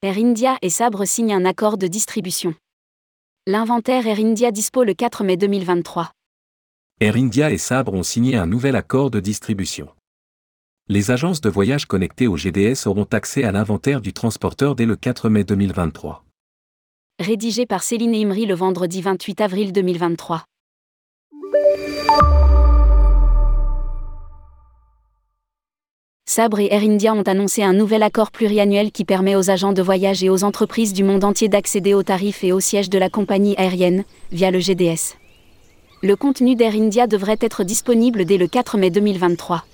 [0.00, 2.54] Air India et Sabre signent un accord de distribution.
[3.48, 6.12] L'inventaire Air India dispo le 4 mai 2023.
[7.00, 9.88] Air India et Sabre ont signé un nouvel accord de distribution.
[10.86, 14.94] Les agences de voyage connectées au GDS auront accès à l'inventaire du transporteur dès le
[14.94, 16.24] 4 mai 2023.
[17.18, 20.44] Rédigé par Céline Imri le vendredi 28 avril 2023.
[26.30, 29.80] Sabre et Air India ont annoncé un nouvel accord pluriannuel qui permet aux agents de
[29.80, 33.08] voyage et aux entreprises du monde entier d'accéder aux tarifs et au siège de la
[33.08, 35.16] compagnie aérienne, via le GDS.
[36.02, 39.64] Le contenu d'Air India devrait être disponible dès le 4 mai 2023.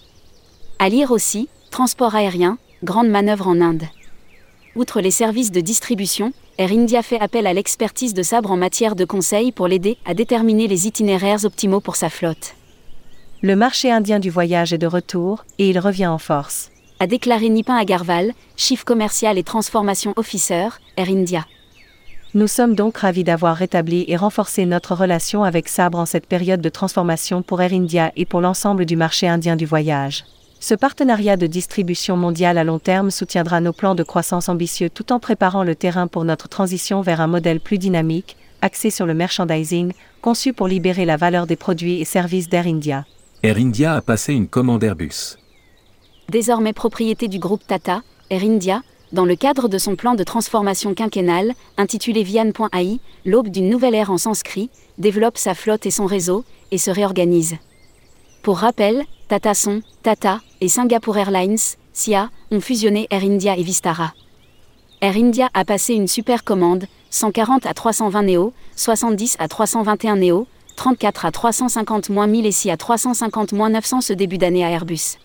[0.78, 3.88] À lire aussi, transport aérien, grande manœuvre en Inde.
[4.76, 8.94] Outre les services de distribution, Air India fait appel à l'expertise de Sabre en matière
[8.94, 12.54] de conseil pour l'aider à déterminer les itinéraires optimaux pour sa flotte.
[13.46, 16.70] Le marché indien du voyage est de retour, et il revient en force.
[16.98, 21.44] A déclaré Nipin Agarwal, chief commercial et transformation officer, Air India.
[22.32, 26.62] Nous sommes donc ravis d'avoir rétabli et renforcé notre relation avec Sabre en cette période
[26.62, 30.24] de transformation pour Air India et pour l'ensemble du marché indien du voyage.
[30.58, 35.12] Ce partenariat de distribution mondiale à long terme soutiendra nos plans de croissance ambitieux tout
[35.12, 39.12] en préparant le terrain pour notre transition vers un modèle plus dynamique, axé sur le
[39.12, 39.92] merchandising,
[40.22, 43.04] conçu pour libérer la valeur des produits et services d'Air India.
[43.44, 45.36] Air India a passé une commande Airbus.
[46.30, 48.80] Désormais propriété du groupe Tata, Air India,
[49.12, 54.10] dans le cadre de son plan de transformation quinquennale, intitulé Vian.ai, l'aube d'une nouvelle ère
[54.10, 57.56] en sanskrit, développe sa flotte et son réseau, et se réorganise.
[58.42, 61.58] Pour rappel, Tata Son, Tata et Singapore Airlines,
[61.92, 64.14] SIA, ont fusionné Air India et Vistara.
[65.02, 70.46] Air India a passé une super commande, 140 à 320 Neo, 70 à 321 Neo,
[70.76, 75.18] 34 à 350 1000 et 6 à 350 900 ce début d'année à Airbus.